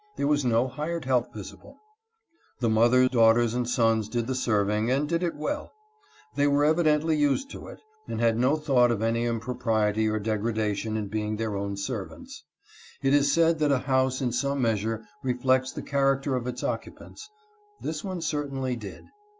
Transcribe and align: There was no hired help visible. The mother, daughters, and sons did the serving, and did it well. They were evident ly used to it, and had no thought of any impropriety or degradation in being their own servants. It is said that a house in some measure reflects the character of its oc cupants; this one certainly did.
There 0.15 0.25
was 0.25 0.43
no 0.43 0.67
hired 0.67 1.05
help 1.05 1.31
visible. 1.31 1.77
The 2.59 2.71
mother, 2.71 3.07
daughters, 3.07 3.53
and 3.53 3.69
sons 3.69 4.09
did 4.09 4.25
the 4.25 4.33
serving, 4.33 4.89
and 4.89 5.07
did 5.07 5.21
it 5.21 5.35
well. 5.35 5.71
They 6.33 6.47
were 6.47 6.65
evident 6.65 7.03
ly 7.03 7.13
used 7.13 7.51
to 7.51 7.67
it, 7.67 7.79
and 8.07 8.19
had 8.19 8.35
no 8.35 8.55
thought 8.55 8.89
of 8.89 9.03
any 9.03 9.25
impropriety 9.25 10.07
or 10.07 10.17
degradation 10.17 10.97
in 10.97 11.07
being 11.09 11.35
their 11.35 11.55
own 11.55 11.77
servants. 11.77 12.43
It 13.03 13.13
is 13.13 13.31
said 13.31 13.59
that 13.59 13.71
a 13.71 13.77
house 13.77 14.21
in 14.23 14.31
some 14.31 14.59
measure 14.59 15.05
reflects 15.21 15.71
the 15.71 15.83
character 15.83 16.35
of 16.35 16.47
its 16.47 16.63
oc 16.63 16.85
cupants; 16.85 17.21
this 17.79 18.03
one 18.03 18.21
certainly 18.21 18.75
did. 18.75 19.05